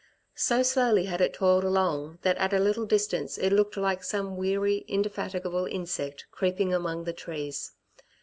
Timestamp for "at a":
2.39-2.59